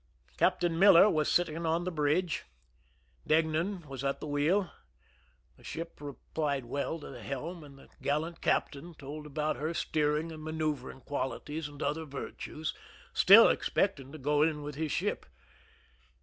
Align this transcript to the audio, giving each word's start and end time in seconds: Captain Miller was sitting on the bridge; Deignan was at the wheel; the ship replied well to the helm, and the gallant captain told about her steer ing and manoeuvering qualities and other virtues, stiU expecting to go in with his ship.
Captain 0.35 0.79
Miller 0.79 1.07
was 1.07 1.31
sitting 1.31 1.63
on 1.63 1.83
the 1.83 1.91
bridge; 1.91 2.45
Deignan 3.29 3.85
was 3.85 4.03
at 4.03 4.19
the 4.19 4.25
wheel; 4.25 4.71
the 5.57 5.63
ship 5.63 5.97
replied 6.01 6.65
well 6.65 6.99
to 6.99 7.09
the 7.11 7.21
helm, 7.21 7.63
and 7.63 7.77
the 7.77 7.87
gallant 8.01 8.41
captain 8.41 8.95
told 8.95 9.27
about 9.27 9.57
her 9.57 9.75
steer 9.75 10.17
ing 10.17 10.31
and 10.31 10.41
manoeuvering 10.43 11.01
qualities 11.01 11.67
and 11.67 11.83
other 11.83 12.05
virtues, 12.05 12.73
stiU 13.13 13.53
expecting 13.53 14.11
to 14.11 14.17
go 14.17 14.41
in 14.41 14.63
with 14.63 14.73
his 14.73 14.91
ship. 14.91 15.27